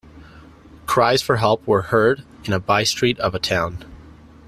Cries 0.87 1.21
for 1.21 1.37
help 1.37 1.67
were 1.67 1.83
heard 1.83 2.23
in 2.45 2.53
a 2.53 2.59
by-street 2.59 3.19
of 3.19 3.35
a 3.35 3.39
town. 3.39 3.85